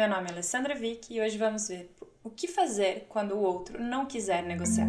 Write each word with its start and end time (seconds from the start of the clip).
Meu 0.00 0.08
nome 0.08 0.28
é 0.30 0.32
Alessandra 0.32 0.74
Vick 0.74 1.12
e 1.14 1.20
hoje 1.20 1.36
vamos 1.36 1.68
ver 1.68 1.94
o 2.24 2.30
que 2.30 2.48
fazer 2.48 3.04
quando 3.06 3.32
o 3.32 3.42
outro 3.42 3.78
não 3.78 4.06
quiser 4.06 4.42
negociar. 4.42 4.88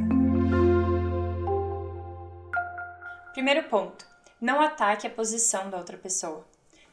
Primeiro 3.34 3.64
ponto: 3.64 4.08
não 4.40 4.62
ataque 4.62 5.06
a 5.06 5.10
posição 5.10 5.70
da 5.70 5.78
outra 5.78 5.98
pessoa. 5.98 6.48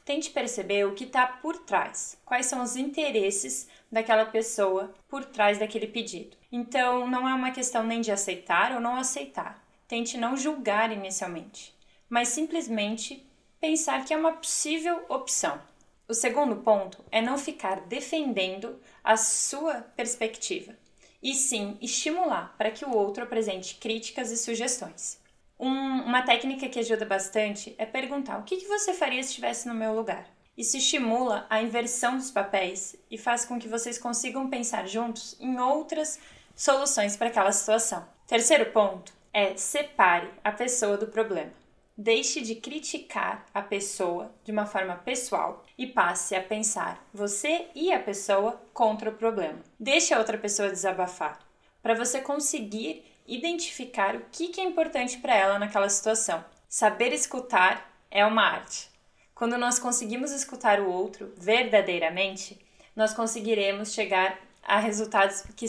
Tente 0.05 0.31
perceber 0.31 0.85
o 0.85 0.97
que 0.97 1.05
está 1.05 1.29
por 1.29 1.59
trás, 1.59 2.19
quais 2.25 2.47
são 2.47 2.61
os 2.61 2.75
interesses 2.75 3.69
daquela 3.89 4.27
pessoa 4.27 4.93
por 5.09 5.25
trás 5.25 5.61
daquele 5.61 5.87
pedido. 5.87 6.37
Então, 6.51 7.07
não 7.07 7.29
é 7.29 7.33
uma 7.33 7.53
questão 7.53 7.85
nem 7.85 8.01
de 8.01 8.11
aceitar 8.11 8.73
ou 8.73 8.81
não 8.81 8.97
aceitar. 8.97 9.65
Tente 9.87 10.19
não 10.19 10.37
julgar 10.37 10.91
inicialmente, 10.91 11.73
mas 12.11 12.27
simplesmente 12.27 13.25
pensar 13.61 14.05
que 14.05 14.13
é 14.13 14.17
uma 14.17 14.33
possível 14.33 15.05
opção. 15.09 15.63
O 16.11 16.15
segundo 16.15 16.57
ponto 16.57 17.05
é 17.13 17.21
não 17.21 17.37
ficar 17.37 17.83
defendendo 17.83 18.81
a 19.05 19.15
sua 19.19 19.83
perspectiva, 19.95 20.75
e 21.23 21.35
sim 21.35 21.77
estimular 21.83 22.55
para 22.57 22.71
que 22.71 22.83
o 22.83 22.97
outro 22.97 23.25
apresente 23.25 23.75
críticas 23.75 24.31
e 24.31 24.39
sugestões. 24.39 25.21
Um, 25.61 25.69
uma 25.69 26.23
técnica 26.23 26.67
que 26.67 26.79
ajuda 26.79 27.05
bastante 27.05 27.75
é 27.77 27.85
perguntar 27.85 28.39
o 28.39 28.45
que, 28.45 28.57
que 28.57 28.67
você 28.67 28.95
faria 28.95 29.23
se 29.23 29.29
estivesse 29.29 29.69
no 29.69 29.75
meu 29.75 29.95
lugar. 29.95 30.27
Isso 30.57 30.79
estimula 30.79 31.47
a 31.51 31.61
inversão 31.61 32.17
dos 32.17 32.31
papéis 32.31 32.97
e 33.11 33.19
faz 33.19 33.45
com 33.45 33.59
que 33.59 33.69
vocês 33.69 33.99
consigam 33.99 34.49
pensar 34.49 34.89
juntos 34.89 35.37
em 35.39 35.61
outras 35.61 36.19
soluções 36.57 37.19
para 37.19 37.29
aquela 37.29 37.53
situação. 37.53 38.09
Terceiro 38.27 38.73
ponto 38.73 39.13
é 39.31 39.55
separe 39.59 40.31
a 40.43 40.53
pessoa 40.53 40.97
do 40.97 41.09
problema. 41.09 41.53
Deixe 42.01 42.41
de 42.43 42.55
criticar 42.55 43.45
a 43.53 43.61
pessoa 43.61 44.33
de 44.45 44.53
uma 44.53 44.67
forma 44.67 44.95
pessoal 44.95 45.67
e 45.77 45.85
passe 45.85 46.37
a 46.37 46.41
pensar 46.41 47.05
você 47.13 47.67
e 47.75 47.93
a 47.93 47.99
pessoa 47.99 48.63
contra 48.73 49.11
o 49.11 49.15
problema. 49.15 49.59
Deixe 49.81 50.15
a 50.15 50.19
outra 50.21 50.39
pessoa 50.39 50.71
desabafar, 50.71 51.41
para 51.83 51.97
você 51.97 52.21
conseguir 52.21 53.05
identificar 53.27 54.15
o 54.15 54.23
que 54.31 54.61
é 54.61 54.63
importante 54.63 55.19
para 55.19 55.35
ela 55.35 55.59
naquela 55.59 55.89
situação. 55.89 56.45
Saber 56.69 57.13
escutar 57.13 57.93
é 58.13 58.25
uma 58.25 58.45
arte. 58.45 58.89
Quando 59.35 59.59
nós 59.59 59.81
conseguimos 59.81 60.31
escutar 60.31 60.79
o 60.79 60.89
outro 60.89 61.35
verdadeiramente, 61.37 62.65
nós 62.95 63.13
conseguiremos 63.13 63.93
chegar 63.93 64.39
a 64.63 64.79
resultados 64.79 65.41
que, 65.41 65.53
que 65.53 65.69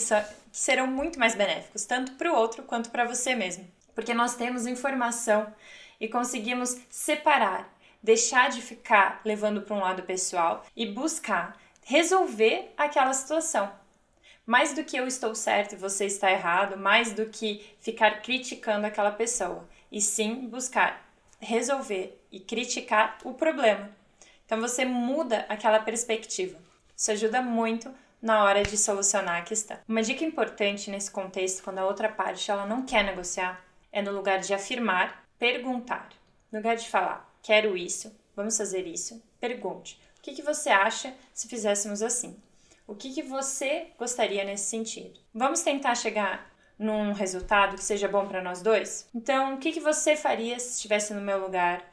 serão 0.51 0.85
muito 0.85 1.17
mais 1.17 1.33
benéficos, 1.33 1.85
tanto 1.85 2.11
para 2.13 2.31
o 2.31 2.35
outro 2.35 2.61
quanto 2.61 2.91
para 2.91 3.05
você 3.05 3.33
mesmo. 3.33 3.67
Porque 3.95 4.13
nós 4.13 4.35
temos 4.35 4.67
informação 4.67 5.51
e 5.99 6.07
conseguimos 6.07 6.77
separar, 6.89 7.71
deixar 8.01 8.49
de 8.49 8.61
ficar 8.61 9.21
levando 9.25 9.61
para 9.61 9.75
um 9.75 9.81
lado 9.81 10.03
pessoal 10.03 10.65
e 10.75 10.85
buscar 10.85 11.57
resolver 11.83 12.71
aquela 12.77 13.13
situação. 13.13 13.71
Mais 14.45 14.73
do 14.73 14.83
que 14.83 14.97
eu 14.97 15.05
estou 15.05 15.35
certo 15.35 15.73
e 15.73 15.77
você 15.77 16.05
está 16.05 16.31
errado, 16.31 16.77
mais 16.77 17.13
do 17.13 17.25
que 17.27 17.75
ficar 17.79 18.21
criticando 18.21 18.85
aquela 18.85 19.11
pessoa, 19.11 19.67
e 19.91 20.01
sim 20.01 20.47
buscar 20.47 21.03
resolver 21.39 22.19
e 22.31 22.39
criticar 22.39 23.17
o 23.23 23.33
problema. 23.33 23.89
Então 24.45 24.59
você 24.59 24.85
muda 24.85 25.45
aquela 25.49 25.79
perspectiva. 25.79 26.57
Isso 26.95 27.11
ajuda 27.11 27.41
muito 27.41 27.93
na 28.21 28.43
hora 28.43 28.63
de 28.63 28.77
solucionar 28.77 29.37
a 29.37 29.43
questão. 29.43 29.77
Uma 29.87 30.03
dica 30.03 30.25
importante 30.25 30.91
nesse 30.91 31.09
contexto, 31.09 31.63
quando 31.63 31.79
a 31.79 31.85
outra 31.85 32.09
parte 32.09 32.51
ela 32.51 32.65
não 32.65 32.85
quer 32.85 33.03
negociar, 33.03 33.63
é 33.91 34.01
no 34.01 34.11
lugar 34.11 34.39
de 34.39 34.53
afirmar, 34.53 35.23
perguntar. 35.39 36.09
No 36.51 36.59
lugar 36.59 36.75
de 36.75 36.87
falar, 36.87 37.33
quero 37.41 37.77
isso, 37.77 38.15
vamos 38.35 38.57
fazer 38.57 38.85
isso, 38.85 39.23
pergunte. 39.39 39.99
O 40.17 40.21
que, 40.21 40.33
que 40.33 40.41
você 40.41 40.69
acha 40.69 41.15
se 41.33 41.47
fizéssemos 41.47 42.01
assim? 42.01 42.37
O 42.85 42.93
que, 42.93 43.13
que 43.13 43.23
você 43.23 43.87
gostaria 43.97 44.43
nesse 44.43 44.65
sentido? 44.65 45.19
Vamos 45.33 45.61
tentar 45.61 45.95
chegar 45.95 46.51
num 46.77 47.13
resultado 47.13 47.75
que 47.75 47.83
seja 47.83 48.07
bom 48.07 48.27
para 48.27 48.41
nós 48.41 48.61
dois? 48.61 49.07
Então, 49.13 49.55
o 49.55 49.57
que, 49.57 49.71
que 49.71 49.79
você 49.79 50.15
faria 50.15 50.59
se 50.59 50.73
estivesse 50.73 51.13
no 51.13 51.21
meu 51.21 51.39
lugar? 51.39 51.83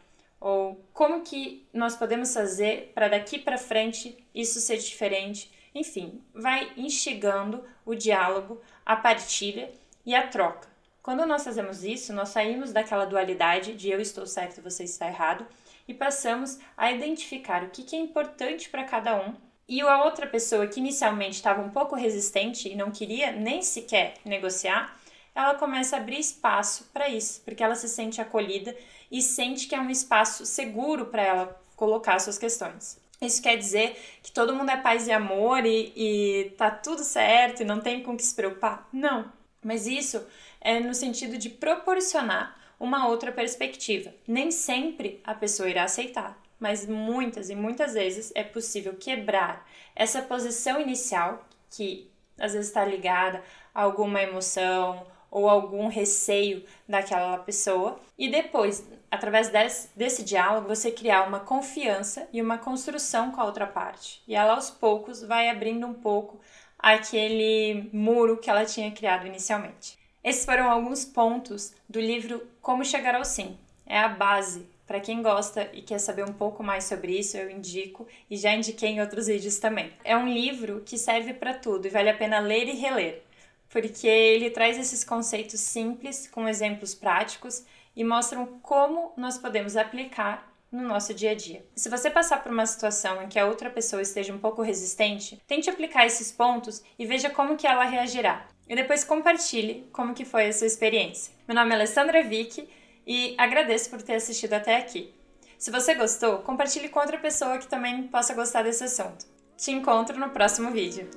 Ou 0.41 0.85
como 0.93 1.23
que 1.23 1.67
nós 1.73 1.97
podemos 1.97 2.33
fazer 2.33 2.93
para 2.95 3.09
daqui 3.09 3.39
para 3.39 3.59
frente 3.59 4.17
isso 4.35 4.61
ser 4.61 4.79
diferente? 4.79 5.53
Enfim, 5.75 6.23
vai 6.33 6.73
instigando 6.77 7.65
o 7.85 7.95
diálogo, 7.95 8.61
a 8.85 8.97
partilha 8.97 9.71
e 10.05 10.15
a 10.15 10.27
troca. 10.27 10.69
Quando 11.07 11.25
nós 11.25 11.45
fazemos 11.45 11.85
isso, 11.85 12.13
nós 12.13 12.31
saímos 12.31 12.73
daquela 12.73 13.05
dualidade 13.05 13.75
de 13.75 13.89
eu 13.89 14.01
estou 14.01 14.27
certo 14.27 14.59
e 14.59 14.61
você 14.61 14.83
está 14.83 15.07
errado 15.07 15.47
e 15.87 15.95
passamos 15.95 16.59
a 16.77 16.91
identificar 16.91 17.63
o 17.63 17.71
que 17.71 17.95
é 17.95 17.99
importante 18.01 18.69
para 18.69 18.83
cada 18.83 19.15
um. 19.15 19.33
E 19.69 19.81
a 19.81 20.03
outra 20.03 20.27
pessoa 20.27 20.67
que 20.67 20.81
inicialmente 20.81 21.37
estava 21.37 21.63
um 21.63 21.71
pouco 21.71 21.95
resistente 21.95 22.69
e 22.69 22.75
não 22.75 22.91
queria 22.91 23.31
nem 23.31 23.63
sequer 23.63 24.15
negociar, 24.25 24.99
ela 25.33 25.55
começa 25.55 25.95
a 25.95 26.01
abrir 26.01 26.19
espaço 26.19 26.91
para 26.93 27.09
isso, 27.09 27.41
porque 27.45 27.63
ela 27.63 27.77
se 27.77 27.89
sente 27.89 28.21
acolhida 28.21 28.77
e 29.09 29.23
sente 29.23 29.69
que 29.69 29.77
é 29.77 29.81
um 29.81 29.91
espaço 29.91 30.45
seguro 30.45 31.07
para 31.07 31.23
ela 31.23 31.61
colocar 31.77 32.19
suas 32.19 32.37
questões. 32.37 33.01
Isso 33.23 33.41
quer 33.41 33.57
dizer 33.57 33.97
que 34.25 34.33
todo 34.33 34.57
mundo 34.57 34.73
é 34.73 34.77
paz 34.77 35.07
e 35.07 35.13
amor 35.13 35.65
e, 35.65 35.93
e 35.95 36.51
tá 36.59 36.69
tudo 36.69 37.05
certo 37.05 37.63
e 37.63 37.65
não 37.65 37.81
tem 37.81 38.03
com 38.03 38.17
que 38.17 38.25
se 38.25 38.35
preocupar? 38.35 38.89
Não. 38.93 39.46
Mas 39.63 39.87
isso 39.87 40.25
é 40.61 40.81
no 40.81 40.95
sentido 40.95 41.37
de 41.39 41.49
proporcionar 41.51 42.57
uma 42.79 43.09
outra 43.09 43.33
perspectiva. 43.33 44.13
Nem 44.27 44.51
sempre 44.51 45.21
a 45.25 45.35
pessoa 45.35 45.69
irá 45.69 45.85
aceitar, 45.85 46.39
mas 46.59 46.87
muitas 46.87 47.51
e 47.51 47.55
muitas 47.55 47.95
vezes 47.95 48.33
é 48.35 48.43
possível 48.43 48.95
quebrar 48.95 49.67
essa 49.95 50.23
posição 50.23 50.81
inicial 50.81 51.47
que 51.71 52.11
às 52.39 52.53
vezes 52.53 52.69
está 52.69 52.85
ligada 52.85 53.43
a 53.75 53.83
alguma 53.83 54.23
emoção 54.23 55.07
ou 55.31 55.49
algum 55.49 55.89
receio 55.89 56.65
daquela 56.89 57.39
pessoa 57.39 57.99
e 58.17 58.29
depois, 58.29 58.87
através 59.11 59.49
desse, 59.51 59.91
desse 59.97 60.23
diálogo, 60.23 60.69
você 60.69 60.91
criar 60.91 61.27
uma 61.27 61.41
confiança 61.41 62.29
e 62.33 62.41
uma 62.41 62.59
construção 62.59 63.31
com 63.31 63.41
a 63.41 63.45
outra 63.45 63.67
parte. 63.67 64.23
E 64.27 64.35
ela 64.35 64.55
aos 64.55 64.71
poucos 64.71 65.23
vai 65.23 65.49
abrindo 65.51 65.87
um 65.87 65.95
pouco 65.95 66.41
aquele 66.79 67.89
muro 67.93 68.37
que 68.37 68.51
ela 68.51 68.65
tinha 68.65 68.91
criado 68.91 69.27
inicialmente. 69.27 69.99
Esses 70.23 70.45
foram 70.45 70.71
alguns 70.71 71.05
pontos 71.05 71.73
do 71.89 72.01
livro 72.01 72.47
Como 72.61 72.85
Chegar 72.85 73.15
ao 73.15 73.25
Sim. 73.25 73.57
É 73.87 73.99
a 73.99 74.09
base. 74.09 74.67
Para 74.87 75.01
quem 75.01 75.21
gosta 75.21 75.69
e 75.73 75.83
quer 75.83 75.99
saber 75.99 76.25
um 76.25 76.33
pouco 76.33 76.63
mais 76.63 76.85
sobre 76.85 77.19
isso, 77.19 77.37
eu 77.37 77.51
indico 77.51 78.07
e 78.31 78.37
já 78.37 78.55
indiquei 78.55 78.91
em 78.91 79.01
outros 79.01 79.27
vídeos 79.27 79.59
também. 79.59 79.93
É 80.05 80.17
um 80.17 80.29
livro 80.29 80.83
que 80.85 80.97
serve 80.97 81.35
para 81.35 81.55
tudo 81.55 81.87
e 81.87 81.91
vale 81.91 82.09
a 82.09 82.17
pena 82.17 82.39
ler 82.39 82.69
e 82.69 82.77
reler, 82.77 83.23
porque 83.69 84.07
ele 84.07 84.51
traz 84.51 84.79
esses 84.79 85.03
conceitos 85.03 85.59
simples 85.59 86.29
com 86.29 86.49
exemplos 86.49 86.95
práticos 86.95 87.65
e 87.97 88.05
mostram 88.05 88.47
como 88.63 89.13
nós 89.17 89.39
podemos 89.39 89.77
aplicar 89.77 90.56
no 90.77 90.87
nosso 90.87 91.15
dia 91.15 91.31
a 91.31 91.35
dia. 91.35 91.65
Se 91.75 91.89
você 91.89 92.11
passar 92.11 92.43
por 92.43 92.53
uma 92.53 92.67
situação 92.67 93.23
em 93.23 93.29
que 93.29 93.39
a 93.39 93.47
outra 93.47 93.71
pessoa 93.71 94.03
esteja 94.03 94.33
um 94.33 94.39
pouco 94.39 94.63
resistente, 94.63 95.43
tente 95.47 95.71
aplicar 95.71 96.07
esses 96.07 96.31
pontos 96.31 96.83
e 96.99 97.07
veja 97.07 97.31
como 97.31 97.57
que 97.57 97.67
ela 97.67 97.85
reagirá 97.85 98.47
e 98.69 98.75
depois 98.75 99.05
compartilhe 99.05 99.89
como 99.93 100.15
que 100.15 100.25
foi 100.25 100.49
a 100.49 100.53
sua 100.53 100.67
experiência. 100.67 101.33
Meu 101.47 101.55
nome 101.55 101.71
é 101.71 101.75
Alessandra 101.75 102.23
Vick 102.23 102.69
e 103.07 103.35
agradeço 103.39 103.89
por 103.91 104.03
ter 104.03 104.15
assistido 104.15 104.55
até 104.55 104.77
aqui. 104.77 105.15
Se 105.59 105.71
você 105.71 105.95
gostou, 105.95 106.39
compartilhe 106.39 106.89
com 106.89 107.01
outra 107.01 107.19
pessoa 107.19 107.59
que 107.59 107.69
também 107.69 108.03
possa 108.09 108.35
gostar 108.35 108.63
desse 108.63 108.85
assunto. 108.85 109.25
Te 109.57 109.71
encontro 109.71 110.19
no 110.19 110.31
próximo 110.31 110.71
vídeo. 110.71 111.09